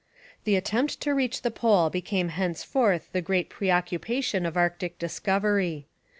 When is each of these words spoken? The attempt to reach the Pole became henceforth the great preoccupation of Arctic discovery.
The 0.45 0.55
attempt 0.55 0.99
to 1.01 1.13
reach 1.13 1.43
the 1.43 1.51
Pole 1.51 1.91
became 1.91 2.29
henceforth 2.29 3.09
the 3.11 3.21
great 3.21 3.49
preoccupation 3.51 4.47
of 4.47 4.57
Arctic 4.57 4.97
discovery. 4.97 5.85